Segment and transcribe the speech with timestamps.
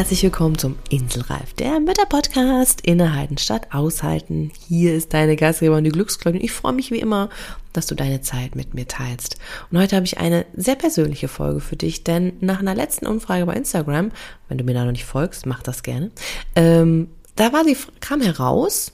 [0.00, 4.50] Herzlich willkommen zum Inselreif, der Mütterpodcast Innehalten statt Aushalten.
[4.66, 6.42] Hier ist deine Gastgeberin, die Glücksgläubin.
[6.42, 7.28] Ich freue mich wie immer,
[7.74, 9.36] dass du deine Zeit mit mir teilst.
[9.70, 13.44] Und heute habe ich eine sehr persönliche Folge für dich, denn nach einer letzten Umfrage
[13.44, 14.10] bei Instagram,
[14.48, 16.10] wenn du mir da noch nicht folgst, mach das gerne,
[16.56, 18.92] ähm, da war die, kam heraus,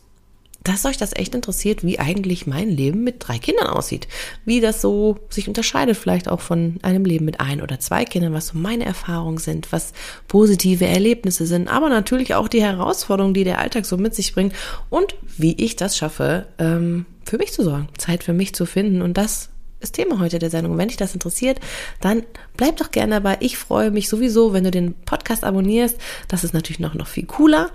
[0.66, 4.08] dass euch das echt interessiert, wie eigentlich mein Leben mit drei Kindern aussieht.
[4.44, 8.32] Wie das so sich unterscheidet vielleicht auch von einem Leben mit ein oder zwei Kindern,
[8.32, 9.92] was so meine Erfahrungen sind, was
[10.26, 14.54] positive Erlebnisse sind, aber natürlich auch die Herausforderungen, die der Alltag so mit sich bringt
[14.90, 19.02] und wie ich das schaffe, ähm, für mich zu sorgen, Zeit für mich zu finden
[19.02, 20.78] und das ist Thema heute der Sendung.
[20.78, 21.60] Wenn dich das interessiert,
[22.00, 22.24] dann
[22.56, 23.36] bleib doch gerne dabei.
[23.40, 25.98] Ich freue mich sowieso, wenn du den Podcast abonnierst.
[26.28, 27.70] Das ist natürlich noch, noch viel cooler.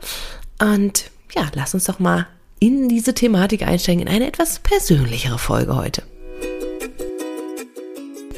[0.60, 2.27] Und ja, lass uns doch mal
[2.62, 6.04] in diese Thematik einsteigen, in eine etwas persönlichere Folge heute.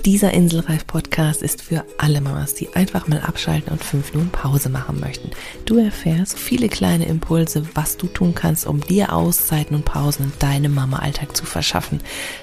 [0.05, 4.99] Dieser Inselreif-Podcast ist für alle Mamas, die einfach mal abschalten und fünf Minuten Pause machen
[5.01, 5.31] möchten.
[5.65, 10.39] Du erfährst viele kleine Impulse, was du tun kannst, um dir Auszeiten und Pausen in
[10.39, 11.99] deinem Mama-Alltag zu verschaffen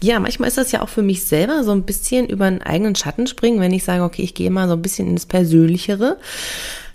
[0.00, 2.94] Ja, manchmal ist das ja auch für mich selber so ein bisschen über einen eigenen
[2.94, 6.18] Schatten springen, wenn ich sage, okay, ich gehe mal so ein bisschen ins Persönlichere,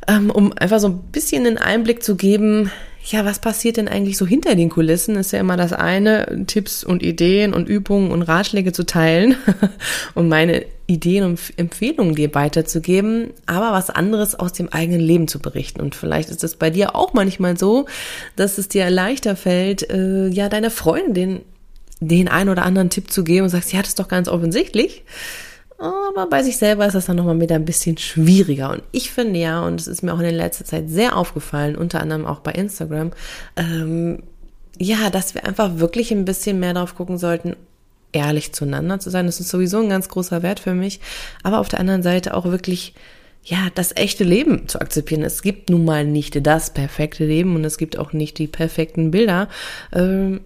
[0.08, 2.72] ähm, um einfach so ein bisschen einen Einblick zu geben,
[3.06, 5.18] ja, was passiert denn eigentlich so hinter den Kulissen?
[5.18, 9.36] Ist ja immer das eine, Tipps und Ideen und Übungen und Ratschläge zu teilen
[10.14, 15.40] und meine Ideen und Empfehlungen dir weiterzugeben, aber was anderes aus dem eigenen Leben zu
[15.40, 15.82] berichten.
[15.82, 17.88] Und vielleicht ist es bei dir auch manchmal so,
[18.38, 21.42] dass es dir leichter fällt, äh, ja, deiner Freundin
[22.08, 25.04] den einen oder anderen Tipp zu geben und sagst, ja, das ist doch ganz offensichtlich.
[25.78, 28.72] Aber bei sich selber ist das dann nochmal wieder ein bisschen schwieriger.
[28.72, 31.76] Und ich finde ja, und es ist mir auch in der letzten Zeit sehr aufgefallen,
[31.76, 33.12] unter anderem auch bei Instagram,
[33.58, 34.24] ähm,
[34.80, 37.56] ja, dass wir einfach wirklich ein bisschen mehr darauf gucken sollten,
[38.14, 39.26] ehrlich zueinander zu sein.
[39.26, 41.00] Das ist sowieso ein ganz großer Wert für mich.
[41.44, 42.94] Aber auf der anderen Seite auch wirklich
[43.44, 45.24] ja, das echte Leben zu akzeptieren.
[45.24, 49.12] Es gibt nun mal nicht das perfekte Leben und es gibt auch nicht die perfekten
[49.12, 49.50] Bilder.
[49.92, 50.42] Ähm,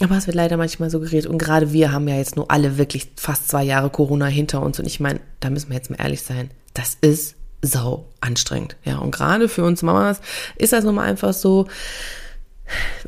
[0.00, 1.26] aber es wird leider manchmal so geredet.
[1.26, 4.78] Und gerade wir haben ja jetzt nur alle wirklich fast zwei Jahre Corona hinter uns.
[4.78, 6.50] Und ich meine, da müssen wir jetzt mal ehrlich sein.
[6.74, 8.76] Das ist so anstrengend.
[8.84, 10.20] Ja, und gerade für uns Mamas
[10.56, 11.66] ist das nun mal einfach so.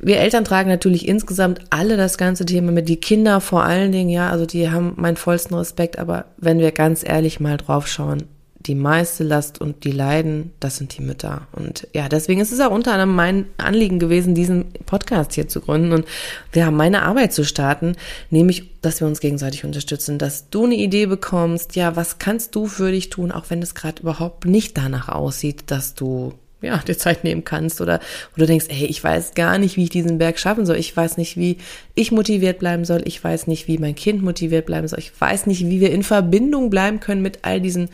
[0.01, 2.89] Wir Eltern tragen natürlich insgesamt alle das ganze Thema mit.
[2.89, 5.99] Die Kinder vor allen Dingen, ja, also die haben meinen vollsten Respekt.
[5.99, 8.25] Aber wenn wir ganz ehrlich mal drauf schauen,
[8.67, 11.47] die meiste Last und die Leiden, das sind die Mütter.
[11.53, 15.61] Und ja, deswegen ist es auch unter anderem mein Anliegen gewesen, diesen Podcast hier zu
[15.61, 16.07] gründen und
[16.55, 17.97] ja, meine Arbeit zu starten,
[18.31, 22.67] nämlich, dass wir uns gegenseitig unterstützen, dass du eine Idee bekommst, ja, was kannst du
[22.67, 26.97] für dich tun, auch wenn es gerade überhaupt nicht danach aussieht, dass du ja, dir
[26.97, 28.01] Zeit nehmen kannst oder,
[28.37, 30.77] oder denkst, ey, ich weiß gar nicht, wie ich diesen Berg schaffen soll.
[30.77, 31.59] Ich weiß nicht, wie
[31.95, 33.03] ich motiviert bleiben soll.
[33.05, 35.01] Ich weiß nicht, wie mein Kind motiviert bleiben soll.
[35.01, 37.89] Ich weiß nicht, wie wir in Verbindung bleiben können mit all diesen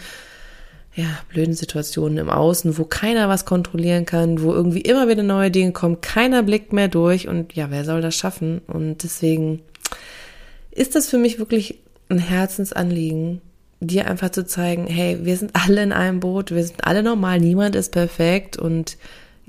[0.98, 5.52] ja, blöden Situationen im Außen, wo keiner was kontrollieren kann, wo irgendwie immer wieder neue
[5.52, 8.62] Dinge kommen, keiner blickt mehr durch und ja, wer soll das schaffen?
[8.66, 9.60] Und deswegen
[10.72, 11.78] ist das für mich wirklich
[12.08, 13.40] ein Herzensanliegen,
[13.78, 17.38] dir einfach zu zeigen, hey, wir sind alle in einem Boot, wir sind alle normal,
[17.38, 18.96] niemand ist perfekt und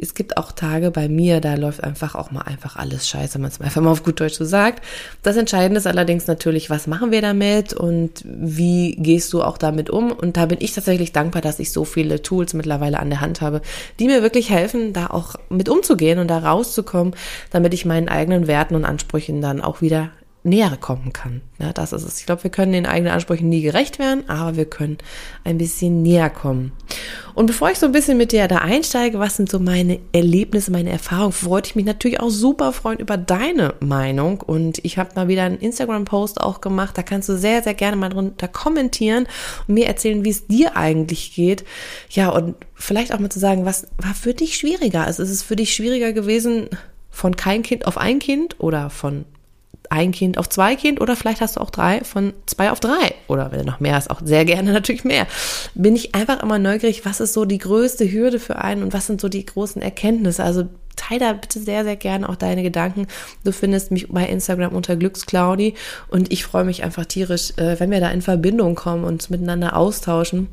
[0.02, 3.42] es gibt auch Tage bei mir, da läuft einfach auch mal einfach alles scheiße, wenn
[3.42, 4.84] man es einfach mal auf gut Deutsch so sagt.
[5.24, 9.90] Das Entscheidende ist allerdings natürlich, was machen wir damit und wie gehst du auch damit
[9.90, 10.12] um?
[10.12, 13.42] Und da bin ich tatsächlich dankbar, dass ich so viele Tools mittlerweile an der Hand
[13.42, 13.62] habe,
[14.00, 17.14] die mir wirklich helfen, da auch mit umzugehen und da rauszukommen,
[17.52, 20.12] damit ich meinen eigenen Werten und Ansprüchen dann auch wieder
[20.44, 21.42] näher kommen kann.
[21.60, 22.20] Ja, das ist es.
[22.20, 24.98] Ich glaube, wir können den eigenen Ansprüchen nie gerecht werden, aber wir können
[25.44, 26.72] ein bisschen näher kommen.
[27.36, 30.72] Und bevor ich so ein bisschen mit dir da einsteige, was sind so meine Erlebnisse,
[30.72, 34.40] meine Erfahrungen, wollte ich mich natürlich auch super freuen über deine Meinung.
[34.42, 36.98] Und ich habe mal wieder einen Instagram-Post auch gemacht.
[36.98, 39.28] Da kannst du sehr, sehr gerne mal drunter kommentieren
[39.68, 41.66] und mir erzählen, wie es dir eigentlich geht.
[42.10, 45.06] Ja, und vielleicht auch mal zu sagen, was war für dich schwieriger?
[45.06, 46.70] Also ist es für dich schwieriger gewesen,
[47.10, 49.26] von kein Kind auf ein Kind oder von
[49.90, 53.14] ein Kind auf zwei Kind oder vielleicht hast du auch drei von zwei auf drei
[53.28, 55.28] oder wenn du noch mehr hast, auch sehr gerne natürlich mehr.
[55.74, 59.08] Bin ich einfach immer neugierig, was ist so die größte Hürde für einen und was
[59.08, 60.44] sind so die großen Erkenntnisse?
[60.44, 60.66] Also
[60.96, 63.08] teile da bitte sehr, sehr gerne auch deine Gedanken.
[63.44, 65.74] Du findest mich bei Instagram unter Glücksclaudi
[66.10, 69.76] und ich freue mich einfach tierisch, äh, wenn wir da in Verbindung kommen und miteinander
[69.76, 70.48] austauschen.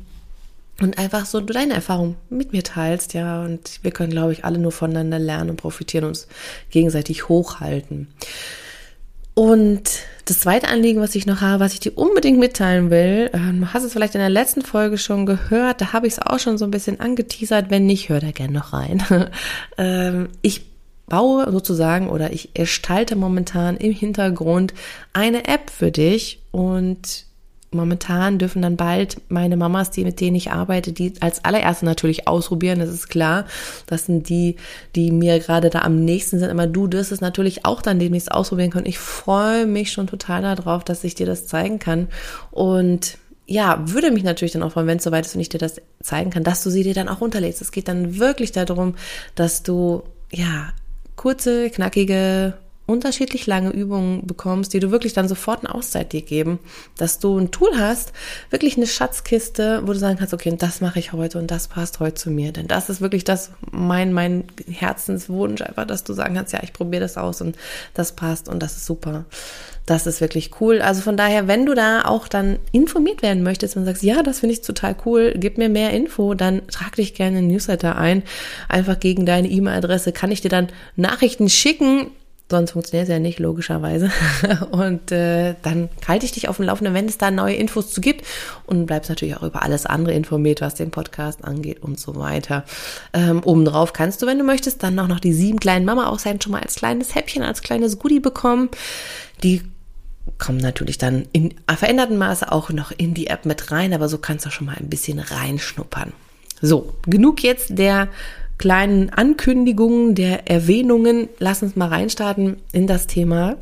[0.79, 3.43] und einfach so deine Erfahrung mit mir teilst, ja.
[3.43, 6.27] Und wir können, glaube ich, alle nur voneinander lernen und profitieren, uns
[6.69, 8.07] gegenseitig hochhalten.
[9.37, 9.83] Und
[10.25, 13.71] das zweite Anliegen, was ich noch habe, was ich dir unbedingt mitteilen will, ähm, du
[13.71, 16.57] hast es vielleicht in der letzten Folge schon gehört, da habe ich es auch schon
[16.57, 17.69] so ein bisschen angeteasert.
[17.69, 19.03] Wenn nicht, hör da gerne noch rein.
[19.77, 20.65] ähm, ich
[21.05, 24.73] baue sozusagen oder ich erstalte momentan im Hintergrund
[25.13, 27.26] eine App für dich und
[27.71, 32.27] momentan dürfen dann bald meine Mamas, die mit denen ich arbeite, die als allererste natürlich
[32.27, 33.45] ausprobieren, das ist klar.
[33.87, 34.55] Das sind die,
[34.95, 36.49] die mir gerade da am nächsten sind.
[36.49, 38.85] Aber du wirst es natürlich auch dann demnächst ausprobieren können.
[38.85, 42.07] Ich freue mich schon total darauf, dass ich dir das zeigen kann.
[42.51, 45.57] Und ja, würde mich natürlich dann auch freuen, wenn es soweit ist und ich dir
[45.57, 47.61] das zeigen kann, dass du sie dir dann auch runterlädst.
[47.61, 48.95] Es geht dann wirklich darum,
[49.35, 50.69] dass du, ja,
[51.15, 52.53] kurze, knackige
[52.87, 56.57] unterschiedlich lange Übungen bekommst, die du wirklich dann sofort eine Auszeit dir geben,
[56.97, 58.13] dass du ein Tool hast,
[58.49, 61.99] wirklich eine Schatzkiste, wo du sagen kannst, okay, das mache ich heute und das passt
[61.99, 66.35] heute zu mir, denn das ist wirklich das mein mein Herzenswunsch einfach, dass du sagen
[66.35, 67.57] kannst, ja, ich probiere das aus und
[67.93, 69.25] das passt und das ist super.
[69.85, 70.81] Das ist wirklich cool.
[70.81, 74.41] Also von daher, wenn du da auch dann informiert werden möchtest und sagst, ja, das
[74.41, 78.23] finde ich total cool, gib mir mehr Info, dann trag dich gerne in Newsletter ein.
[78.67, 80.67] Einfach gegen deine E-Mail-Adresse kann ich dir dann
[80.97, 82.07] Nachrichten schicken
[82.49, 84.09] Sonst funktioniert es ja nicht, logischerweise.
[84.71, 87.99] Und äh, dann halte ich dich auf dem Laufenden, wenn es da neue Infos zu
[87.99, 88.25] gibt.
[88.65, 92.63] Und bleibst natürlich auch über alles andere informiert, was den Podcast angeht und so weiter.
[93.11, 96.53] Ähm, obendrauf kannst du, wenn du möchtest, dann auch noch die sieben kleinen Mama-Aussagen schon
[96.53, 98.69] mal als kleines Häppchen, als kleines Goodie bekommen.
[99.43, 99.63] Die
[100.37, 104.19] kommen natürlich dann in verändertem Maße auch noch in die App mit rein, aber so
[104.19, 106.13] kannst du schon mal ein bisschen reinschnuppern.
[106.61, 108.07] So, genug jetzt der
[108.57, 111.29] kleinen Ankündigungen, der Erwähnungen.
[111.39, 113.57] Lass uns mal reinstarten in das Thema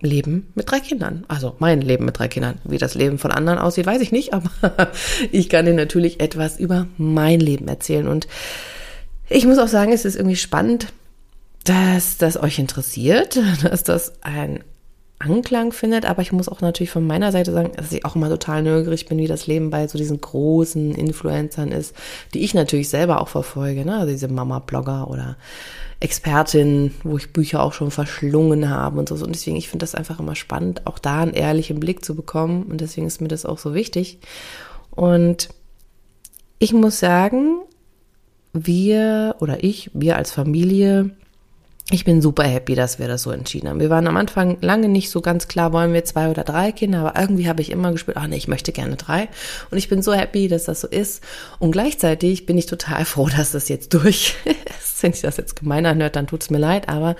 [0.00, 1.24] Leben mit drei Kindern.
[1.28, 2.58] Also mein Leben mit drei Kindern.
[2.64, 4.50] Wie das Leben von anderen aussieht, weiß ich nicht, aber
[5.32, 8.06] ich kann dir natürlich etwas über mein Leben erzählen.
[8.06, 8.26] Und
[9.28, 10.92] ich muss auch sagen, es ist irgendwie spannend,
[11.64, 14.62] dass das euch interessiert, dass das ein
[15.18, 18.28] Anklang findet, aber ich muss auch natürlich von meiner Seite sagen, dass ich auch immer
[18.28, 21.94] total neugierig bin, wie das Leben bei so diesen großen Influencern ist,
[22.34, 23.96] die ich natürlich selber auch verfolge, ne?
[23.96, 25.36] Also diese Mama-Blogger oder
[26.00, 29.14] Expertin, wo ich Bücher auch schon verschlungen habe und so.
[29.14, 32.64] Und deswegen, ich finde das einfach immer spannend, auch da einen ehrlichen Blick zu bekommen.
[32.64, 34.18] Und deswegen ist mir das auch so wichtig.
[34.90, 35.48] Und
[36.58, 37.60] ich muss sagen,
[38.52, 41.10] wir oder ich, wir als Familie,
[41.90, 43.78] ich bin super happy, dass wir das so entschieden haben.
[43.78, 46.98] Wir waren am Anfang lange nicht so ganz klar, wollen wir zwei oder drei Kinder,
[46.98, 49.28] aber irgendwie habe ich immer gespürt, ach nee, ich möchte gerne drei.
[49.70, 51.22] Und ich bin so happy, dass das so ist.
[51.60, 55.02] Und gleichzeitig bin ich total froh, dass das jetzt durch ist.
[55.02, 57.14] Wenn ich das jetzt gemein anhört, dann tut's mir leid, aber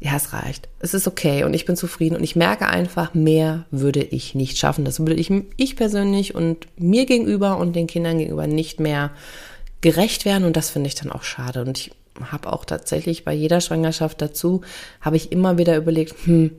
[0.00, 0.68] ja, es reicht.
[0.78, 4.56] Es ist okay und ich bin zufrieden und ich merke einfach, mehr würde ich nicht
[4.56, 4.84] schaffen.
[4.84, 9.10] Das würde ich, ich persönlich und mir gegenüber und den Kindern gegenüber nicht mehr
[9.80, 11.62] gerecht werden und das finde ich dann auch schade.
[11.62, 11.90] Und ich
[12.32, 14.62] habe auch tatsächlich bei jeder Schwangerschaft dazu,
[15.00, 16.50] habe ich immer wieder überlegt, hm,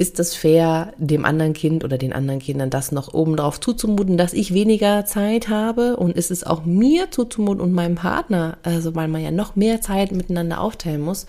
[0.00, 4.32] ist das fair, dem anderen Kind oder den anderen Kindern das noch obendrauf zuzumuten, dass
[4.32, 5.96] ich weniger Zeit habe?
[5.96, 9.80] Und ist es auch mir zuzumuten und meinem Partner, also weil man ja noch mehr
[9.80, 11.26] Zeit miteinander aufteilen muss?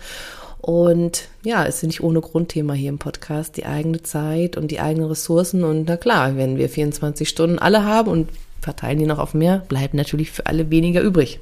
[0.60, 5.08] Und ja, ist nicht ohne Grundthema hier im Podcast, die eigene Zeit und die eigenen
[5.08, 5.64] Ressourcen.
[5.64, 8.28] Und na klar, wenn wir 24 Stunden alle haben und
[8.60, 11.40] verteilen die noch auf mehr, bleibt natürlich für alle weniger übrig.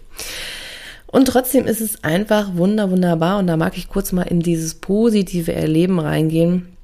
[1.11, 3.39] Und trotzdem ist es einfach wunder, wunderbar.
[3.39, 6.77] Und da mag ich kurz mal in dieses positive Erleben reingehen,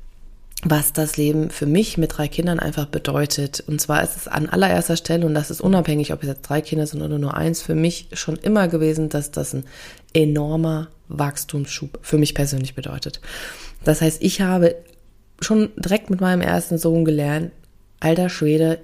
[0.64, 3.62] was das Leben für mich mit drei Kindern einfach bedeutet.
[3.66, 6.62] Und zwar ist es an allererster Stelle, und das ist unabhängig, ob es jetzt drei
[6.62, 9.64] Kinder sind oder nur eins, für mich schon immer gewesen, dass das ein
[10.14, 13.21] enormer Wachstumsschub für mich persönlich bedeutet.
[13.85, 14.75] Das heißt, ich habe
[15.40, 17.52] schon direkt mit meinem ersten Sohn gelernt,
[18.00, 18.78] alter Schwede,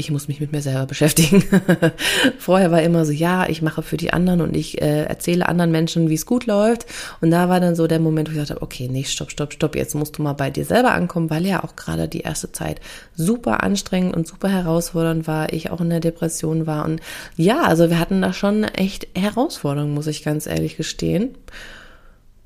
[0.00, 1.44] ich muss mich mit mir selber beschäftigen.
[2.38, 5.70] Vorher war immer so, ja, ich mache für die anderen und ich äh, erzähle anderen
[5.70, 6.86] Menschen, wie es gut läuft.
[7.20, 9.76] Und da war dann so der Moment, wo ich habe, okay, nee, stopp, stopp, stopp,
[9.76, 12.80] jetzt musst du mal bei dir selber ankommen, weil ja auch gerade die erste Zeit
[13.14, 15.52] super anstrengend und super herausfordernd war.
[15.52, 16.86] Ich auch in der Depression war.
[16.86, 17.00] Und
[17.36, 21.34] ja, also wir hatten da schon echt Herausforderungen, muss ich ganz ehrlich gestehen.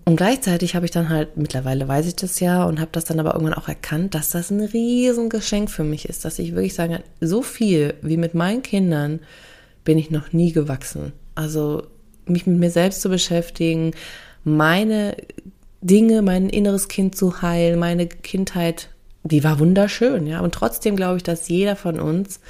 [0.07, 3.21] Und gleichzeitig habe ich dann halt, mittlerweile weiß ich das ja und habe das dann
[3.21, 7.03] aber irgendwann auch erkannt, dass das ein Riesengeschenk für mich ist, dass ich wirklich sage,
[7.21, 9.21] so viel wie mit meinen Kindern
[9.83, 11.13] bin ich noch nie gewachsen.
[11.35, 11.85] Also
[12.27, 13.93] mich mit mir selbst zu beschäftigen,
[14.45, 15.17] meine
[15.81, 18.91] Dinge, mein inneres Kind zu heilen, meine Kindheit,
[19.23, 20.41] die war wunderschön, ja.
[20.41, 22.41] Und trotzdem glaube ich, dass jeder von uns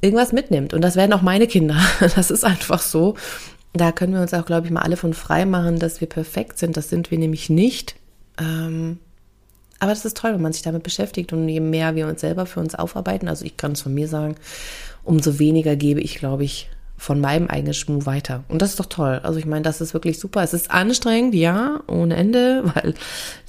[0.00, 0.74] irgendwas mitnimmt.
[0.74, 1.76] Und das werden auch meine Kinder.
[2.14, 3.16] Das ist einfach so.
[3.78, 6.58] Da können wir uns auch, glaube ich, mal alle von frei machen, dass wir perfekt
[6.58, 6.76] sind.
[6.76, 7.96] Das sind wir nämlich nicht.
[8.38, 8.98] Ähm,
[9.80, 12.46] Aber das ist toll, wenn man sich damit beschäftigt und je mehr wir uns selber
[12.46, 14.34] für uns aufarbeiten, also ich kann es von mir sagen,
[15.04, 18.42] umso weniger gebe ich, glaube ich, von meinem eigenen Schmuh weiter.
[18.48, 19.20] Und das ist doch toll.
[19.22, 20.42] Also ich meine, das ist wirklich super.
[20.42, 22.94] Es ist anstrengend, ja, ohne Ende, weil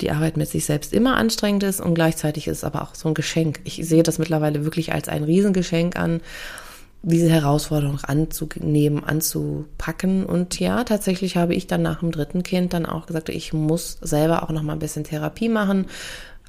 [0.01, 3.07] die Arbeit mit sich selbst immer anstrengend ist und gleichzeitig ist es aber auch so
[3.07, 3.59] ein Geschenk.
[3.63, 6.21] Ich sehe das mittlerweile wirklich als ein Riesengeschenk an,
[7.01, 10.25] diese Herausforderung anzunehmen, anzupacken.
[10.25, 13.97] Und ja, tatsächlich habe ich dann nach dem dritten Kind dann auch gesagt, ich muss
[14.01, 15.85] selber auch noch mal ein bisschen Therapie machen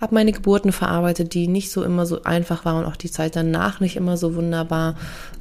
[0.01, 3.37] habe meine Geburten verarbeitet, die nicht so immer so einfach waren und auch die Zeit
[3.37, 4.97] danach nicht immer so wunderbar.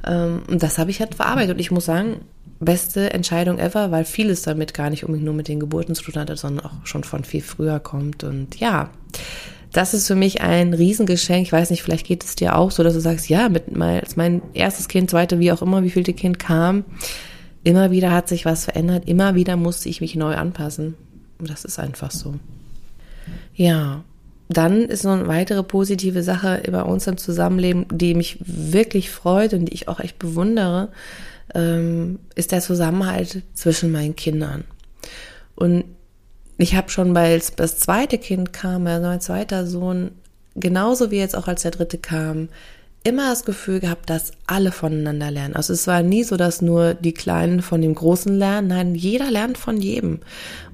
[0.06, 1.52] Ähm, und das habe ich halt verarbeitet.
[1.52, 2.20] Und ich muss sagen,
[2.60, 6.20] beste Entscheidung ever, weil vieles damit gar nicht unbedingt nur mit den Geburten zu tun
[6.20, 8.22] hatte, sondern auch schon von viel früher kommt.
[8.22, 8.90] Und ja,
[9.72, 11.46] das ist für mich ein Riesengeschenk.
[11.46, 14.00] Ich weiß nicht, vielleicht geht es dir auch so, dass du sagst, ja, mit mein,
[14.00, 16.84] als mein erstes Kind, zweite, wie auch immer, wie vielte Kind kam,
[17.62, 20.94] immer wieder hat sich was verändert, immer wieder musste ich mich neu anpassen.
[21.38, 22.34] Und das ist einfach so.
[23.54, 24.02] Ja,
[24.48, 29.54] dann ist noch eine weitere positive Sache bei uns im Zusammenleben, die mich wirklich freut
[29.54, 30.88] und die ich auch echt bewundere,
[31.54, 34.64] ähm, ist der Zusammenhalt zwischen meinen Kindern.
[35.54, 35.84] Und
[36.62, 40.12] ich habe schon, weil das zweite Kind kam, also mein zweiter Sohn,
[40.56, 42.48] genauso wie jetzt auch als der dritte kam,
[43.02, 45.56] immer das Gefühl gehabt, dass alle voneinander lernen.
[45.56, 48.68] Also es war nie so, dass nur die Kleinen von dem Großen lernen.
[48.68, 50.20] Nein, jeder lernt von jedem.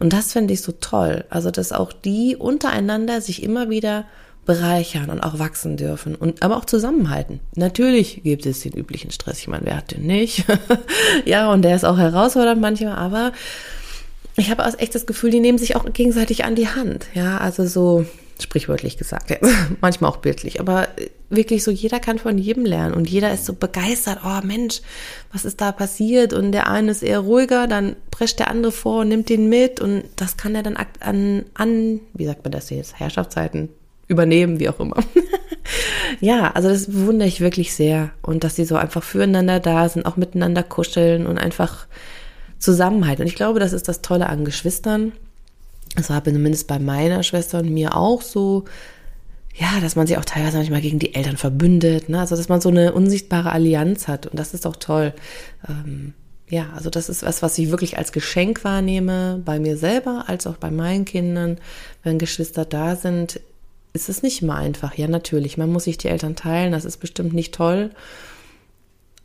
[0.00, 1.24] Und das finde ich so toll.
[1.30, 4.06] Also, dass auch die untereinander sich immer wieder
[4.44, 7.40] bereichern und auch wachsen dürfen und aber auch zusammenhalten.
[7.56, 9.38] Natürlich gibt es den üblichen Stress.
[9.38, 10.44] Ich meine, wer hat den nicht?
[11.24, 13.32] ja, und der ist auch herausfordernd manchmal, aber
[14.36, 17.06] ich habe auch echt das Gefühl, die nehmen sich auch gegenseitig an die Hand.
[17.14, 18.06] Ja, also so
[18.40, 19.36] sprichwörtlich gesagt, ja.
[19.80, 20.88] manchmal auch bildlich, aber
[21.30, 24.82] wirklich so, jeder kann von jedem lernen und jeder ist so begeistert, oh Mensch,
[25.32, 29.00] was ist da passiert und der eine ist eher ruhiger, dann prescht der andere vor
[29.00, 32.70] und nimmt den mit und das kann er dann an, an wie sagt man das
[32.70, 33.70] jetzt, Herrschaftszeiten
[34.06, 35.02] übernehmen, wie auch immer.
[36.20, 40.06] ja, also das bewundere ich wirklich sehr und dass sie so einfach füreinander da sind,
[40.06, 41.86] auch miteinander kuscheln und einfach
[42.58, 43.20] Zusammenhalt.
[43.20, 45.12] Und ich glaube, das ist das Tolle an Geschwistern,
[45.96, 48.64] das war zumindest bei meiner Schwester und mir auch so,
[49.54, 52.20] ja, dass man sich auch teilweise manchmal gegen die Eltern verbündet, ne?
[52.20, 55.14] Also dass man so eine unsichtbare Allianz hat und das ist doch toll.
[55.68, 56.12] Ähm,
[56.48, 60.46] ja, also das ist was, was ich wirklich als Geschenk wahrnehme, bei mir selber als
[60.46, 61.56] auch bei meinen Kindern.
[62.02, 63.40] Wenn Geschwister da sind,
[63.94, 64.94] ist es nicht immer einfach.
[64.96, 67.90] Ja, natürlich, man muss sich die Eltern teilen, das ist bestimmt nicht toll.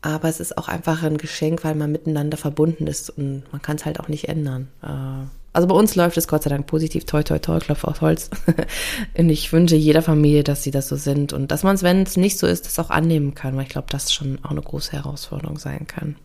[0.02, 3.76] Aber es ist auch einfach ein Geschenk, weil man miteinander verbunden ist und man kann
[3.76, 4.68] es halt auch nicht ändern.
[4.82, 8.00] Äh, also bei uns läuft es Gott sei Dank positiv, toi, toi, toi, Klopf auf
[8.00, 8.30] Holz.
[9.16, 12.02] und ich wünsche jeder Familie, dass sie das so sind und dass man es, wenn
[12.02, 14.62] es nicht so ist, das auch annehmen kann, weil ich glaube, das schon auch eine
[14.62, 16.16] große Herausforderung sein kann.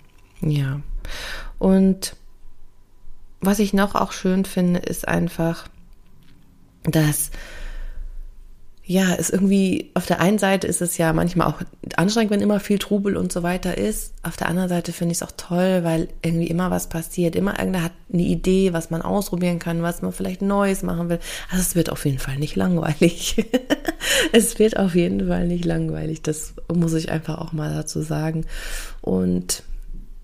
[0.42, 0.82] Ja.
[1.60, 2.16] Und
[3.42, 5.68] was ich noch auch schön finde, ist einfach,
[6.84, 7.32] dass
[8.89, 11.62] ja, ist irgendwie, auf der einen Seite ist es ja manchmal auch
[11.98, 14.13] anstrengend, wenn immer viel Trubel und so weiter ist.
[14.24, 17.36] Auf der anderen Seite finde ich es auch toll, weil irgendwie immer was passiert.
[17.36, 21.20] Immer irgendwer hat eine Idee, was man ausprobieren kann, was man vielleicht Neues machen will.
[21.50, 23.46] Also es wird auf jeden Fall nicht langweilig.
[24.32, 26.22] es wird auf jeden Fall nicht langweilig.
[26.22, 28.46] Das muss ich einfach auch mal dazu sagen.
[29.01, 29.63] Und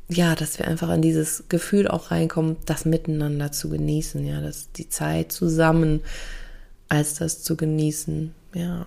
[0.08, 4.72] ja, dass wir einfach an dieses Gefühl auch reinkommen, das miteinander zu genießen, ja, dass
[4.72, 6.00] die Zeit zusammen
[6.88, 8.86] als das zu genießen ja.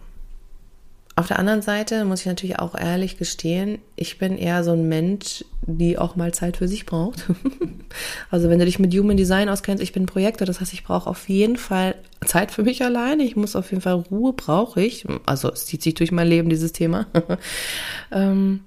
[1.18, 4.86] Auf der anderen Seite muss ich natürlich auch ehrlich gestehen, ich bin eher so ein
[4.86, 7.24] Mensch, die auch mal Zeit für sich braucht.
[8.30, 11.08] also wenn du dich mit Human Design auskennst, ich bin Projektor, das heißt, ich brauche
[11.08, 13.22] auf jeden Fall Zeit für mich alleine.
[13.22, 15.06] Ich muss auf jeden Fall Ruhe, brauche ich.
[15.24, 17.06] Also es zieht sich durch mein Leben, dieses Thema.
[18.12, 18.60] ähm,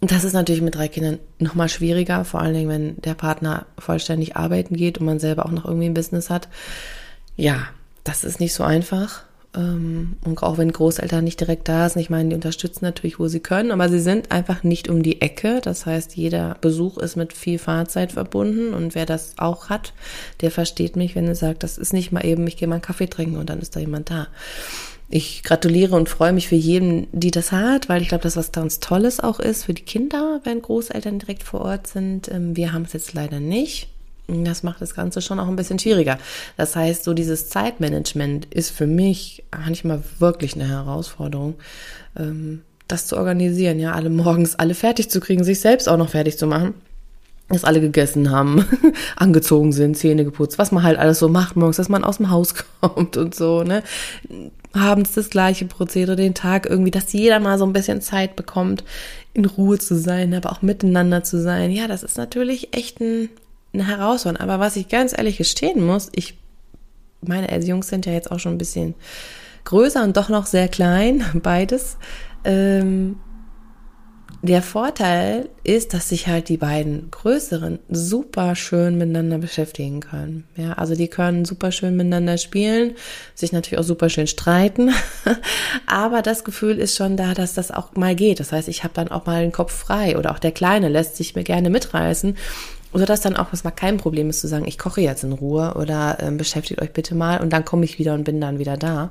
[0.00, 4.36] das ist natürlich mit drei Kindern nochmal schwieriger, vor allen Dingen, wenn der Partner vollständig
[4.36, 6.48] arbeiten geht und man selber auch noch irgendwie ein Business hat.
[7.36, 7.68] Ja,
[8.04, 9.24] das ist nicht so einfach.
[9.54, 13.28] Ähm, und auch wenn Großeltern nicht direkt da sind, ich meine, die unterstützen natürlich, wo
[13.28, 15.60] sie können, aber sie sind einfach nicht um die Ecke.
[15.62, 19.92] Das heißt, jeder Besuch ist mit viel Fahrzeit verbunden und wer das auch hat,
[20.40, 22.82] der versteht mich, wenn er sagt, das ist nicht mal eben, ich gehe mal einen
[22.82, 24.28] Kaffee trinken und dann ist da jemand da.
[25.10, 28.52] Ich gratuliere und freue mich für jeden, die das hat, weil ich glaube, dass was
[28.52, 32.28] ganz Tolles auch ist für die Kinder, wenn Großeltern direkt vor Ort sind.
[32.28, 33.93] Ähm, wir haben es jetzt leider nicht.
[34.26, 36.18] Das macht das Ganze schon auch ein bisschen schwieriger.
[36.56, 41.56] Das heißt, so dieses Zeitmanagement ist für mich manchmal wirklich eine Herausforderung,
[42.16, 46.10] ähm, das zu organisieren, ja, alle morgens alle fertig zu kriegen, sich selbst auch noch
[46.10, 46.74] fertig zu machen.
[47.50, 48.64] Dass alle gegessen haben,
[49.16, 52.30] angezogen sind, Zähne geputzt, was man halt alles so macht morgens, dass man aus dem
[52.30, 53.82] Haus kommt und so, ne?
[54.72, 58.82] Abends das gleiche Prozedere, den Tag irgendwie, dass jeder mal so ein bisschen Zeit bekommt,
[59.34, 61.70] in Ruhe zu sein, aber auch miteinander zu sein.
[61.70, 63.28] Ja, das ist natürlich echt ein
[63.80, 64.48] Herausforderung.
[64.48, 66.38] Aber was ich ganz ehrlich gestehen muss, ich
[67.26, 68.94] meine Jungs sind ja jetzt auch schon ein bisschen
[69.64, 71.96] größer und doch noch sehr klein, beides.
[72.44, 73.16] Ähm,
[74.42, 80.44] der Vorteil ist, dass sich halt die beiden größeren super schön miteinander beschäftigen können.
[80.54, 82.92] Ja, also die können super schön miteinander spielen,
[83.34, 84.90] sich natürlich auch super schön streiten.
[85.86, 88.38] Aber das Gefühl ist schon da, dass das auch mal geht.
[88.38, 91.16] Das heißt, ich habe dann auch mal den Kopf frei oder auch der Kleine lässt
[91.16, 92.36] sich mir gerne mitreißen.
[92.94, 95.32] Oder dass dann auch was mal kein Problem ist zu sagen, ich koche jetzt in
[95.32, 98.58] Ruhe oder äh, beschäftigt euch bitte mal und dann komme ich wieder und bin dann
[98.58, 99.10] wieder da.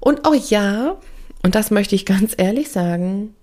[0.00, 0.96] Und auch ja,
[1.42, 3.34] und das möchte ich ganz ehrlich sagen,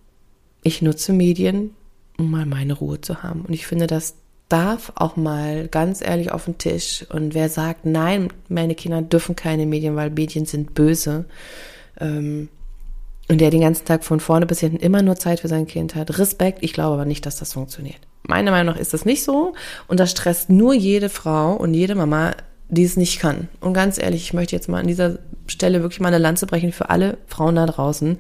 [0.63, 1.71] ich nutze Medien,
[2.17, 3.41] um mal meine Ruhe zu haben.
[3.41, 4.15] Und ich finde, das
[4.49, 7.05] darf auch mal ganz ehrlich auf den Tisch.
[7.09, 11.25] Und wer sagt, nein, meine Kinder dürfen keine Medien, weil Medien sind böse,
[11.99, 12.49] ähm,
[13.29, 15.95] und der den ganzen Tag von vorne bis hinten immer nur Zeit für sein Kind
[15.95, 16.17] hat.
[16.17, 17.99] Respekt, ich glaube aber nicht, dass das funktioniert.
[18.23, 19.53] Meiner Meinung nach ist das nicht so
[19.87, 22.33] und das stresst nur jede Frau und jede Mama,
[22.69, 23.47] die es nicht kann.
[23.61, 26.73] Und ganz ehrlich, ich möchte jetzt mal an dieser Stelle wirklich mal eine Lanze brechen
[26.73, 28.17] für alle Frauen da draußen,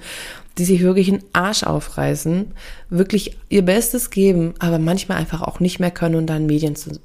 [0.57, 2.53] die sich wirklich einen Arsch aufreißen,
[2.89, 6.99] wirklich ihr Bestes geben, aber manchmal einfach auch nicht mehr können und dann Medien zu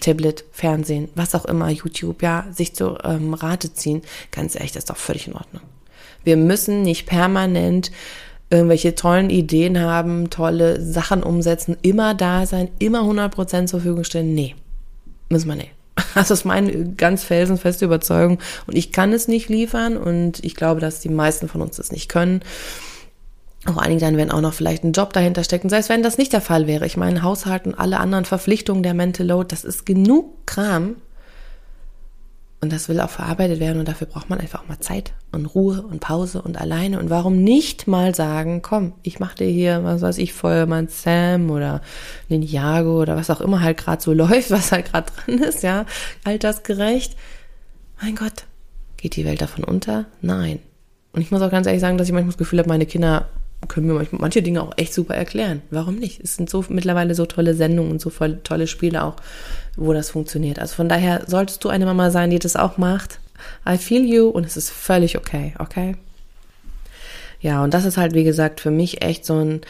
[0.00, 4.02] Tablet, Fernsehen, was auch immer, YouTube, ja, sich zu ähm, Rate ziehen.
[4.32, 5.62] Ganz ehrlich, das ist doch völlig in Ordnung.
[6.24, 7.90] Wir müssen nicht permanent
[8.50, 14.34] irgendwelche tollen Ideen haben, tolle Sachen umsetzen, immer da sein, immer 100% zur Verfügung stellen.
[14.34, 14.54] Nee,
[15.28, 15.72] müssen wir nicht.
[16.14, 18.38] Das ist meine ganz felsenfeste Überzeugung.
[18.66, 21.92] Und ich kann es nicht liefern und ich glaube, dass die meisten von uns das
[21.92, 22.40] nicht können.
[23.64, 25.64] Allen Dingen dann, wenn auch noch vielleicht ein Job dahinter steckt.
[25.64, 28.82] Und selbst wenn das nicht der Fall wäre, ich meine, Haushalt und alle anderen Verpflichtungen
[28.82, 30.96] der Mental Load, das ist genug Kram,
[32.60, 35.82] und das will auch verarbeitet werden und dafür braucht man einfach mal Zeit und Ruhe
[35.82, 36.98] und Pause und alleine.
[36.98, 41.50] Und warum nicht mal sagen, komm, ich mache dir hier, was weiß ich, Feuermann Sam
[41.50, 41.82] oder
[42.28, 45.84] Ninjago oder was auch immer halt gerade so läuft, was halt gerade dran ist, ja,
[46.24, 47.16] altersgerecht.
[48.00, 48.44] Mein Gott,
[48.96, 50.06] geht die Welt davon unter?
[50.22, 50.60] Nein.
[51.12, 53.28] Und ich muss auch ganz ehrlich sagen, dass ich manchmal das Gefühl habe, meine Kinder
[53.68, 55.62] können mir manche Dinge auch echt super erklären.
[55.70, 56.20] Warum nicht?
[56.20, 59.16] Es sind so mittlerweile so tolle Sendungen und so tolle Spiele auch,
[59.76, 60.58] wo das funktioniert.
[60.58, 63.20] Also von daher solltest du eine Mama sein, die das auch macht.
[63.68, 65.96] I feel you und es ist völlig okay, okay?
[67.40, 69.60] Ja, und das ist halt, wie gesagt, für mich echt so ein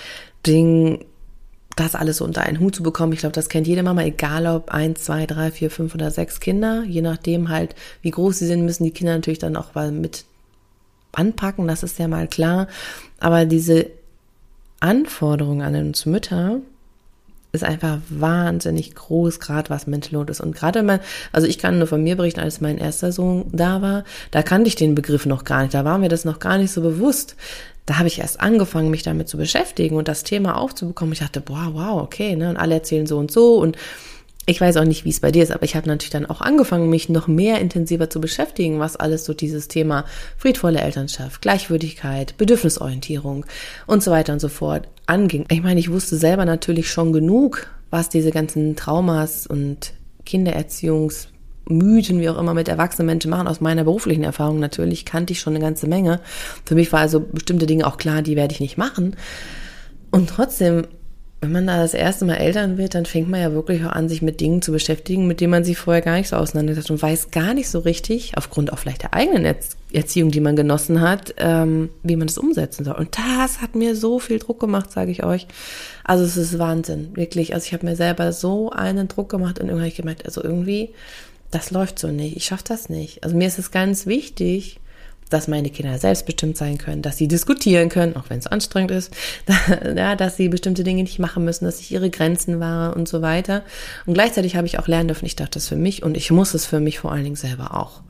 [0.47, 1.05] Ding,
[1.75, 3.13] das alles unter einen Hut zu bekommen.
[3.13, 6.41] Ich glaube, das kennt jede Mama, egal ob eins, zwei, drei, vier, fünf oder sechs
[6.41, 6.85] Kinder.
[6.85, 10.25] Je nachdem halt, wie groß sie sind, müssen die Kinder natürlich dann auch mal mit
[11.17, 12.69] anpacken, das ist ja mal klar.
[13.19, 13.87] Aber diese
[14.81, 16.61] Anforderung an uns Mütter
[17.53, 20.41] ist einfach wahnsinnig groß, gerade was Load ist.
[20.41, 21.01] Und gerade wenn man,
[21.33, 24.69] also ich kann nur von mir berichten, als mein erster Sohn da war, da kannte
[24.69, 27.37] ich den Begriff noch gar nicht, da war mir das noch gar nicht so bewusst.
[27.87, 31.13] Da habe ich erst angefangen, mich damit zu beschäftigen und das Thema aufzubekommen.
[31.13, 32.51] Ich dachte, boah, wow, okay, ne?
[32.51, 33.77] Und alle erzählen so und so und
[34.49, 36.41] ich weiß auch nicht, wie es bei dir ist, aber ich habe natürlich dann auch
[36.41, 40.05] angefangen, mich noch mehr intensiver zu beschäftigen, was alles so dieses Thema
[40.39, 43.45] friedvolle Elternschaft, Gleichwürdigkeit, Bedürfnisorientierung
[43.89, 45.47] und so weiter und so fort anging.
[45.51, 49.93] Ich meine, ich wusste selber natürlich schon genug, was diese ganzen Traumas und
[50.25, 53.49] Kindererziehungsmythen, wie auch immer, mit erwachsenen Menschen machen.
[53.49, 56.21] Aus meiner beruflichen Erfahrung natürlich kannte ich schon eine ganze Menge.
[56.65, 59.17] Für mich war also bestimmte Dinge auch klar, die werde ich nicht machen.
[60.13, 60.87] Und trotzdem
[61.43, 64.09] wenn man da das erste Mal Eltern wird, dann fängt man ja wirklich auch an,
[64.09, 67.03] sich mit Dingen zu beschäftigen, mit denen man sich vorher gar nicht so auseinandersetzt und
[67.03, 69.55] weiß gar nicht so richtig, aufgrund auch vielleicht der eigenen
[69.93, 72.95] Erziehung, die man genossen hat, ähm, wie man das umsetzen soll.
[72.95, 75.47] Und das hat mir so viel Druck gemacht, sage ich euch.
[76.05, 77.53] Also es ist Wahnsinn, wirklich.
[77.53, 80.91] Also ich habe mir selber so einen Druck gemacht und irgendwie gemerkt, also irgendwie,
[81.51, 83.23] das läuft so nicht, ich schaffe das nicht.
[83.25, 84.81] Also mir ist es ganz wichtig,
[85.31, 89.13] dass meine Kinder selbstbestimmt sein können, dass sie diskutieren können, auch wenn es anstrengend ist,
[89.97, 93.23] ja, dass sie bestimmte Dinge nicht machen müssen, dass ich ihre Grenzen wahre und so
[93.23, 93.63] weiter.
[94.07, 96.55] Und gleichzeitig habe ich auch lernen dürfen, ich dachte das für mich und ich muss
[96.55, 98.03] es für mich vor allen Dingen selber auch.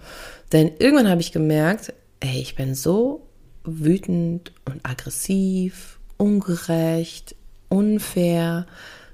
[0.52, 3.26] Denn irgendwann habe ich gemerkt, ey, ich bin so
[3.64, 7.35] wütend und aggressiv, ungerecht,
[7.68, 8.66] unfair,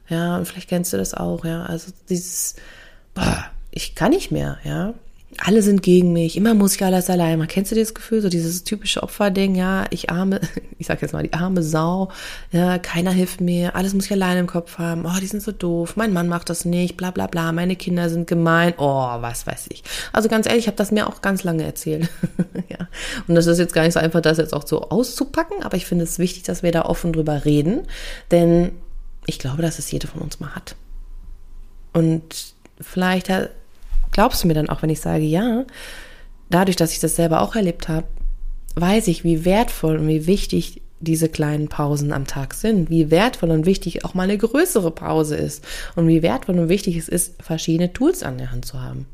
[0.08, 2.56] ja, und vielleicht kennst du das auch, ja, also dieses,
[3.14, 4.92] boah, ich kann nicht mehr, ja
[5.38, 7.48] alle sind gegen mich, immer muss ich alles allein machen.
[7.48, 10.40] Kennst du dieses Gefühl, so dieses typische Opferding, ja, ich arme,
[10.78, 12.10] ich sag jetzt mal, die arme Sau,
[12.50, 15.52] ja, keiner hilft mir, alles muss ich allein im Kopf haben, oh, die sind so
[15.52, 19.46] doof, mein Mann macht das nicht, bla bla bla, meine Kinder sind gemein, oh, was
[19.46, 19.82] weiß ich.
[20.12, 22.08] Also ganz ehrlich, ich habe das mir auch ganz lange erzählt.
[22.68, 22.88] ja.
[23.26, 25.86] Und das ist jetzt gar nicht so einfach, das jetzt auch so auszupacken, aber ich
[25.86, 27.86] finde es wichtig, dass wir da offen drüber reden,
[28.30, 28.72] denn
[29.26, 30.76] ich glaube, dass es jede von uns mal hat.
[31.92, 33.50] Und vielleicht hat
[34.12, 35.64] glaubst du mir dann auch, wenn ich sage, ja,
[36.50, 38.06] dadurch, dass ich das selber auch erlebt habe,
[38.76, 43.50] weiß ich, wie wertvoll und wie wichtig diese kleinen Pausen am Tag sind, wie wertvoll
[43.50, 45.64] und wichtig auch mal eine größere Pause ist
[45.96, 49.06] und wie wertvoll und wichtig es ist, verschiedene Tools an der Hand zu haben.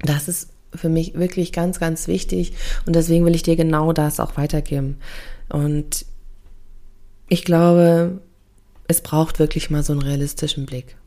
[0.00, 2.52] Das ist für mich wirklich ganz, ganz wichtig
[2.86, 4.98] und deswegen will ich dir genau das auch weitergeben.
[5.48, 6.06] Und
[7.28, 8.20] ich glaube,
[8.86, 10.97] es braucht wirklich mal so einen realistischen Blick.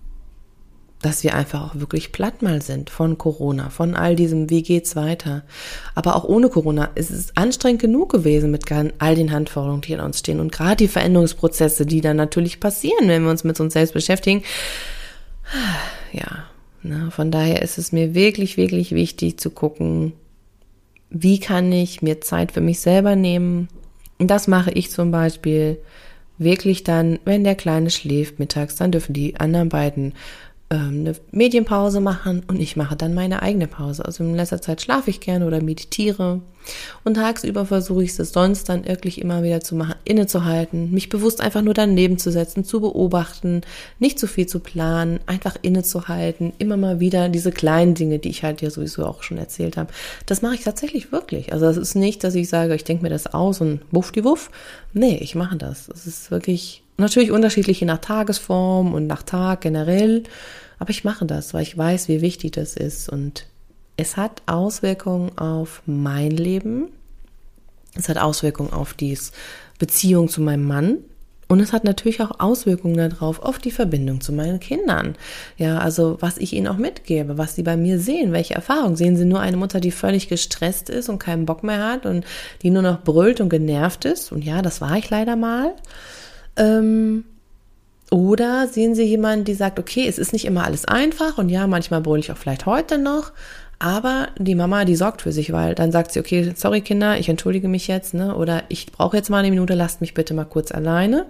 [1.02, 4.96] Dass wir einfach auch wirklich platt mal sind von Corona, von all diesem, wie geht's
[4.96, 5.44] weiter.
[5.96, 8.66] Aber auch ohne Corona ist es anstrengend genug gewesen mit
[9.00, 10.40] all den Handforderungen, die in uns stehen.
[10.40, 14.44] Und gerade die Veränderungsprozesse, die dann natürlich passieren, wenn wir uns mit uns selbst beschäftigen.
[16.12, 16.46] Ja,
[16.84, 20.14] na, von daher ist es mir wirklich, wirklich wichtig zu gucken,
[21.10, 23.68] wie kann ich mir Zeit für mich selber nehmen.
[24.18, 25.78] Und das mache ich zum Beispiel
[26.38, 30.14] wirklich dann, wenn der Kleine schläft mittags, dann dürfen die anderen beiden
[30.72, 34.06] ähm, eine Medienpause machen und ich mache dann meine eigene Pause.
[34.06, 36.42] Also in letzter Zeit schlafe ich gerne oder meditiere
[37.04, 41.42] und tagsüber versuche ich es sonst dann wirklich immer wieder zu machen, innezuhalten, mich bewusst
[41.42, 43.62] einfach nur daneben zu setzen, zu beobachten,
[44.00, 48.44] nicht zu viel zu planen, einfach innezuhalten, immer mal wieder diese kleinen Dinge, die ich
[48.44, 49.92] halt ja sowieso auch schon erzählt habe.
[50.26, 51.52] Das mache ich tatsächlich wirklich.
[51.52, 54.24] Also es ist nicht, dass ich sage, ich denke mir das aus und wuff die
[54.24, 54.52] wuff.
[54.94, 55.90] Nee, ich mache das.
[55.90, 60.24] Es ist wirklich natürlich unterschiedlich je nach Tagesform und nach Tag generell.
[60.80, 63.10] Aber ich mache das, weil ich weiß, wie wichtig das ist.
[63.10, 63.46] Und
[63.98, 66.90] es hat Auswirkungen auf mein Leben.
[67.96, 69.18] Es hat Auswirkungen auf die
[69.78, 70.98] Beziehung zu meinem Mann.
[71.52, 75.16] Und es hat natürlich auch Auswirkungen darauf, auf die Verbindung zu meinen Kindern.
[75.58, 78.96] Ja, also was ich ihnen auch mitgebe, was sie bei mir sehen, welche Erfahrungen.
[78.96, 82.26] Sehen sie nur eine Mutter, die völlig gestresst ist und keinen Bock mehr hat und
[82.62, 84.32] die nur noch brüllt und genervt ist.
[84.32, 85.74] Und ja, das war ich leider mal.
[86.58, 87.26] Ähm,
[88.12, 91.66] oder sehen Sie jemanden, die sagt, okay, es ist nicht immer alles einfach und ja,
[91.68, 93.32] manchmal brülle ich auch vielleicht heute noch,
[93.82, 97.30] aber die Mama, die sorgt für sich, weil dann sagt sie, okay, sorry Kinder, ich
[97.30, 98.36] entschuldige mich jetzt, ne?
[98.36, 101.26] Oder ich brauche jetzt mal eine Minute, lasst mich bitte mal kurz alleine.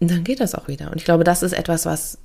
[0.00, 0.90] Und dann geht das auch wieder.
[0.90, 2.18] Und ich glaube, das ist etwas, was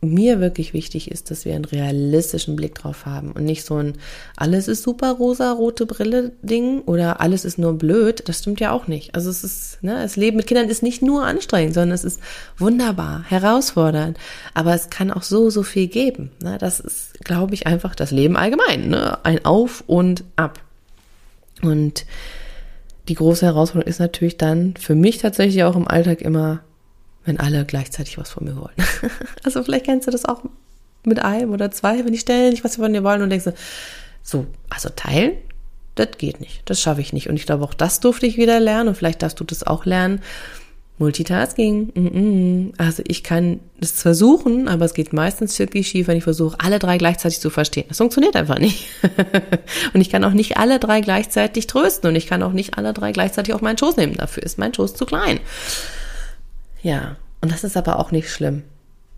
[0.00, 3.94] mir wirklich wichtig ist, dass wir einen realistischen Blick drauf haben und nicht so ein
[4.36, 8.28] alles ist super rosa rote Brille Ding oder alles ist nur blöd.
[8.28, 9.16] Das stimmt ja auch nicht.
[9.16, 12.20] Also es ist, ne, das Leben mit Kindern ist nicht nur anstrengend, sondern es ist
[12.58, 14.18] wunderbar, herausfordernd.
[14.54, 16.30] Aber es kann auch so, so viel geben.
[16.40, 16.58] Ne?
[16.58, 18.90] Das ist, glaube ich, einfach das Leben allgemein.
[18.90, 19.18] Ne?
[19.24, 20.60] Ein Auf und Ab.
[21.62, 22.06] Und
[23.08, 26.60] die große Herausforderung ist natürlich dann für mich tatsächlich auch im Alltag immer
[27.28, 28.74] wenn alle gleichzeitig was von mir wollen.
[29.44, 30.42] also vielleicht kennst du das auch
[31.04, 33.46] mit einem oder zwei, wenn die ständig was von dir wollen und denkst
[34.22, 35.32] so, also teilen,
[35.94, 37.28] das geht nicht, das schaffe ich nicht.
[37.28, 39.84] Und ich glaube, auch das durfte ich wieder lernen und vielleicht darfst du das auch
[39.84, 40.20] lernen.
[41.00, 42.72] Multitasking, mm -mm.
[42.76, 46.80] also ich kann es versuchen, aber es geht meistens wirklich schief, wenn ich versuche, alle
[46.80, 47.84] drei gleichzeitig zu verstehen.
[47.88, 48.86] Das funktioniert einfach nicht.
[49.94, 52.92] und ich kann auch nicht alle drei gleichzeitig trösten und ich kann auch nicht alle
[52.92, 54.14] drei gleichzeitig auf meinen Schoß nehmen.
[54.14, 55.38] Dafür ist mein Schoß zu klein.
[56.82, 58.62] Ja, und das ist aber auch nicht schlimm.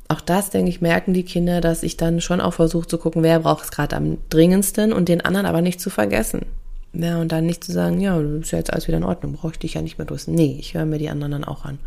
[0.08, 3.22] Auch das, denke ich, merken die Kinder, dass ich dann schon auch versuche zu gucken,
[3.22, 6.46] wer braucht es gerade am dringendsten und den anderen aber nicht zu vergessen.
[6.92, 9.52] Ja, und dann nicht zu sagen, ja, ist ja jetzt alles wieder in Ordnung, brauche
[9.52, 10.34] ich dich ja nicht mehr grüßen.
[10.34, 11.78] Nee, ich höre mir die anderen dann auch an.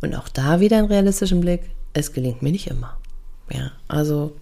[0.00, 1.62] Und auch da wieder einen realistischen Blick,
[1.92, 2.96] es gelingt mir nicht immer.
[3.52, 4.34] Ja, also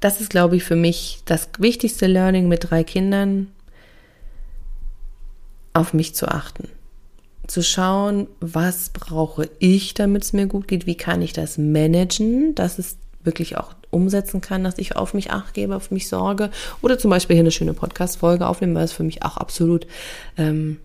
[0.00, 3.48] das ist, glaube ich, für mich das wichtigste Learning mit drei Kindern,
[5.72, 6.68] auf mich zu achten
[7.48, 12.54] zu schauen, was brauche ich, damit es mir gut geht, wie kann ich das managen,
[12.54, 16.50] dass es wirklich auch umsetzen kann, dass ich auf mich acht gebe, auf mich sorge
[16.82, 19.86] oder zum Beispiel hier eine schöne Podcast-Folge aufnehmen, weil es für mich auch absolut
[20.36, 20.78] ähm,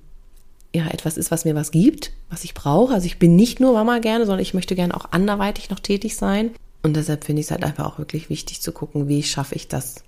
[0.74, 2.94] ja etwas ist, was mir was gibt, was ich brauche.
[2.94, 6.16] Also ich bin nicht nur Mama gerne, sondern ich möchte gerne auch anderweitig noch tätig
[6.16, 6.52] sein.
[6.82, 9.68] Und deshalb finde ich es halt einfach auch wirklich wichtig zu gucken, wie schaffe ich
[9.68, 10.04] das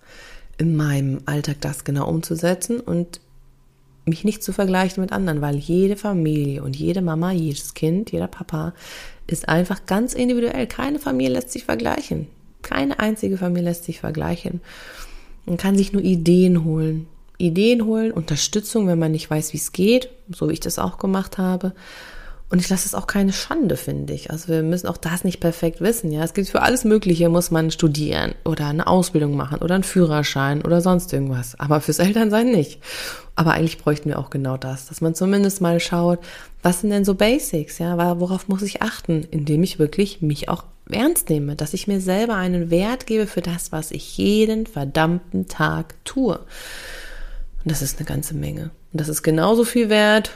[0.58, 3.20] in meinem Alltag, das genau umzusetzen und
[4.06, 8.28] mich nicht zu vergleichen mit anderen, weil jede Familie und jede Mama, jedes Kind, jeder
[8.28, 8.74] Papa
[9.28, 10.68] ist einfach ganz individuell.
[10.68, 12.28] Keine Familie lässt sich vergleichen.
[12.62, 14.62] Keine einzige Familie lässt sich vergleichen.
[15.46, 17.08] Man kann sich nur Ideen holen.
[17.38, 20.98] Ideen holen, Unterstützung, wenn man nicht weiß, wie es geht, so wie ich das auch
[20.98, 21.74] gemacht habe.
[22.48, 24.30] Und ich lasse es auch keine Schande, finde ich.
[24.30, 26.12] Also wir müssen auch das nicht perfekt wissen.
[26.12, 29.84] Ja, es gibt für alles Mögliche, muss man studieren oder eine Ausbildung machen oder einen
[29.84, 31.60] Führerschein oder sonst irgendwas.
[31.60, 32.82] Aber fürs Elternsein nicht.
[33.36, 36.20] Aber eigentlich bräuchten wir auch genau das, dass man zumindest mal schaut,
[36.62, 37.80] was sind denn so Basics?
[37.80, 42.00] Ja, worauf muss ich achten, indem ich wirklich mich auch ernst nehme, dass ich mir
[42.00, 46.38] selber einen Wert gebe für das, was ich jeden verdammten Tag tue.
[46.38, 48.70] Und das ist eine ganze Menge.
[48.94, 50.30] Und das ist genauso viel wert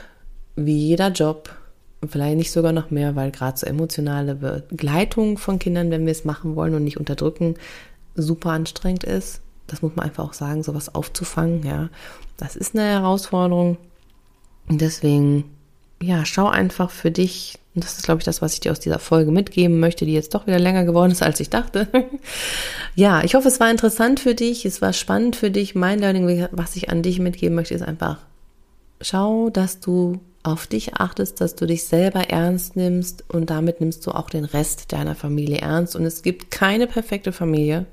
[0.56, 1.56] wie jeder Job,
[2.08, 6.24] vielleicht nicht sogar noch mehr, weil gerade so emotionale Begleitung von Kindern, wenn wir es
[6.24, 7.56] machen wollen und nicht unterdrücken,
[8.14, 9.40] super anstrengend ist.
[9.66, 11.90] Das muss man einfach auch sagen, sowas aufzufangen, ja.
[12.36, 13.76] Das ist eine Herausforderung.
[14.68, 15.44] Und deswegen,
[16.02, 18.80] ja, schau einfach für dich, Und das ist, glaube ich, das, was ich dir aus
[18.80, 21.86] dieser Folge mitgeben möchte, die jetzt doch wieder länger geworden ist, als ich dachte.
[22.94, 25.74] ja, ich hoffe, es war interessant für dich, es war spannend für dich.
[25.74, 28.18] Mein Learning, was ich an dich mitgeben möchte, ist einfach,
[29.00, 34.06] schau, dass du auf dich achtest, dass du dich selber ernst nimmst und damit nimmst
[34.06, 35.96] du auch den Rest deiner Familie ernst.
[35.96, 37.86] Und es gibt keine perfekte Familie.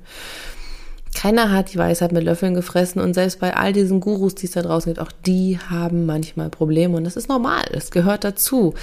[1.14, 4.52] Keiner hat die Weisheit mit Löffeln gefressen und selbst bei all diesen Gurus, die es
[4.52, 8.74] da draußen gibt, auch die haben manchmal Probleme und das ist normal, es gehört dazu.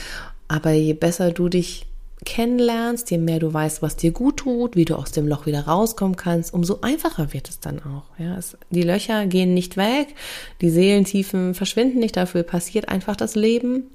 [0.47, 1.87] Aber je besser du dich
[2.23, 5.65] kennenlernst, je mehr du weißt, was dir gut tut, wie du aus dem Loch wieder
[5.67, 8.05] rauskommen kannst, umso einfacher wird es dann auch.
[8.17, 10.15] Ja, es, die Löcher gehen nicht weg,
[10.61, 13.91] die Seelentiefen verschwinden nicht, dafür passiert einfach das Leben.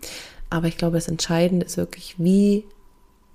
[0.50, 2.64] Aber ich glaube, das Entscheidende ist wirklich, wie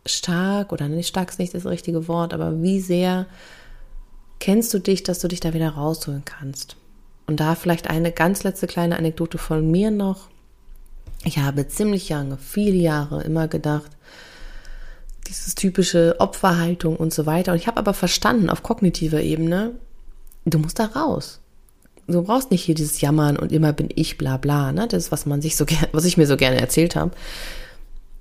[0.05, 3.25] stark, oder nicht stark ist nicht das richtige Wort, aber wie sehr
[4.39, 6.75] kennst du dich, dass du dich da wieder rausholen kannst.
[7.27, 10.27] Und da vielleicht eine ganz letzte kleine Anekdote von mir noch.
[11.23, 13.91] Ich habe ziemlich lange, viele Jahre immer gedacht,
[15.27, 17.51] dieses typische Opferhaltung und so weiter.
[17.51, 19.71] Und ich habe aber verstanden auf kognitiver Ebene,
[20.45, 21.39] du musst da raus.
[22.07, 24.87] Du brauchst nicht hier dieses Jammern und immer bin ich bla bla, ne?
[24.87, 27.11] Das ist, was man sich so was ich mir so gerne erzählt habe.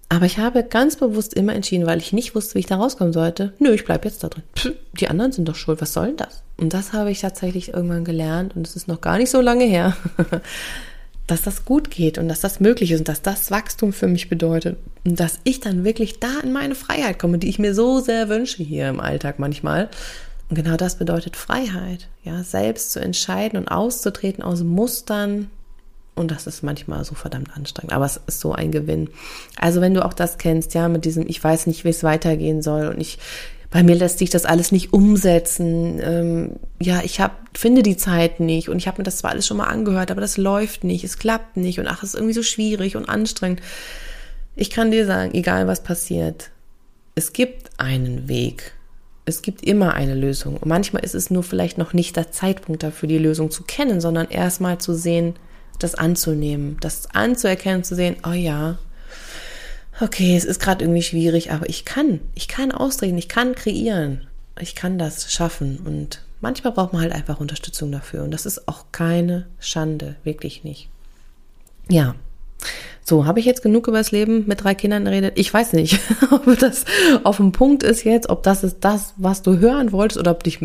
[0.08, 3.12] Aber ich habe ganz bewusst immer entschieden, weil ich nicht wusste, wie ich da rauskommen
[3.12, 3.52] sollte.
[3.58, 4.44] Nö, ich bleibe jetzt da drin.
[4.54, 5.80] Pff, die anderen sind doch schuld.
[5.80, 6.42] Was soll denn das?
[6.56, 9.64] Und das habe ich tatsächlich irgendwann gelernt und es ist noch gar nicht so lange
[9.64, 9.96] her,
[11.26, 14.28] dass das gut geht und dass das möglich ist und dass das Wachstum für mich
[14.28, 18.00] bedeutet und dass ich dann wirklich da in meine Freiheit komme, die ich mir so
[18.00, 19.88] sehr wünsche hier im Alltag manchmal.
[20.50, 25.50] Und genau das bedeutet Freiheit, ja, selbst zu entscheiden und auszutreten aus Mustern.
[26.14, 29.08] Und das ist manchmal so verdammt anstrengend, aber es ist so ein Gewinn.
[29.56, 32.62] Also wenn du auch das kennst, ja, mit diesem, ich weiß nicht, wie es weitergehen
[32.62, 33.18] soll und ich
[33.74, 36.00] bei mir lässt sich das alles nicht umsetzen.
[36.00, 39.48] Ähm, ja, ich hab, finde die Zeit nicht und ich habe mir das zwar alles
[39.48, 42.34] schon mal angehört, aber das läuft nicht, es klappt nicht und ach, es ist irgendwie
[42.34, 43.60] so schwierig und anstrengend.
[44.54, 46.50] Ich kann dir sagen, egal was passiert,
[47.16, 48.74] es gibt einen Weg.
[49.24, 50.56] Es gibt immer eine Lösung.
[50.58, 54.00] Und manchmal ist es nur vielleicht noch nicht der Zeitpunkt dafür, die Lösung zu kennen,
[54.00, 55.34] sondern erstmal zu sehen,
[55.80, 58.78] das anzunehmen, das anzuerkennen, zu sehen, oh ja,
[60.00, 64.26] okay, es ist gerade irgendwie schwierig, aber ich kann, ich kann ausreden, ich kann kreieren,
[64.58, 68.68] ich kann das schaffen und manchmal braucht man halt einfach Unterstützung dafür und das ist
[68.68, 70.88] auch keine Schande, wirklich nicht.
[71.88, 72.14] Ja,
[73.06, 75.34] so, habe ich jetzt genug über das Leben mit drei Kindern geredet?
[75.36, 76.86] Ich weiß nicht, ob das
[77.22, 80.42] auf dem Punkt ist jetzt, ob das ist das, was du hören wolltest oder ob
[80.42, 80.58] dich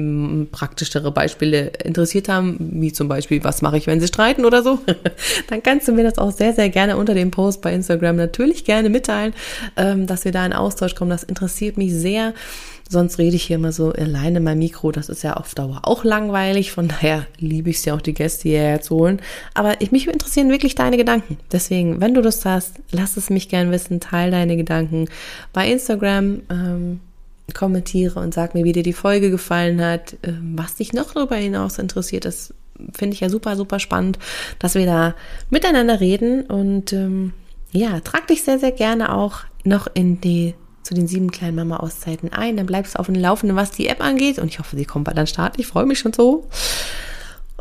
[0.50, 4.80] praktischere Beispiele interessiert haben, wie zum Beispiel, was mache ich, wenn sie streiten oder so.
[5.50, 8.64] Dann kannst du mir das auch sehr, sehr gerne unter dem Post bei Instagram natürlich
[8.64, 9.34] gerne mitteilen,
[9.76, 11.12] ähm, dass wir da in Austausch kommen.
[11.12, 12.34] Das interessiert mich sehr.
[12.92, 14.92] Sonst rede ich hier immer so alleine mein Mikro.
[14.92, 16.72] Das ist ja auf Dauer auch langweilig.
[16.72, 19.22] Von daher liebe ich es ja auch, die Gäste hierher zu holen.
[19.54, 21.38] Aber ich, mich interessieren wirklich deine Gedanken.
[21.52, 24.00] Deswegen, wenn du Lust hast, lass es mich gern wissen.
[24.00, 25.08] Teil deine Gedanken
[25.54, 26.42] bei Instagram.
[26.50, 27.00] Ähm,
[27.54, 31.36] kommentiere und sag mir, wie dir die Folge gefallen hat, ähm, was dich noch darüber
[31.36, 32.26] hinaus interessiert.
[32.26, 32.54] Das
[32.94, 34.20] finde ich ja super, super spannend,
[34.60, 35.16] dass wir da
[35.50, 36.44] miteinander reden.
[36.44, 37.34] Und ähm,
[37.72, 40.56] ja, trag dich sehr, sehr gerne auch noch in die
[40.90, 42.58] zu den sieben kleinen Mama-Auszeiten ein.
[42.58, 44.40] Dann bleibst du auf dem Laufenden, was die App angeht.
[44.40, 45.60] Und ich hoffe, sie kommt bald an den Start.
[45.60, 46.48] Ich freue mich schon so.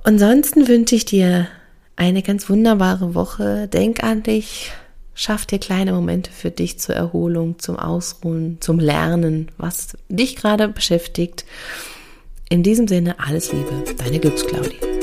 [0.03, 1.47] Ansonsten wünsche ich dir
[1.95, 3.69] eine ganz wunderbare Woche.
[3.69, 4.73] Denk an dich.
[5.12, 10.69] Schaff dir kleine Momente für dich zur Erholung, zum Ausruhen, zum Lernen, was dich gerade
[10.69, 11.45] beschäftigt.
[12.49, 14.98] In diesem Sinne alles Liebe, deine Glücksclaudie.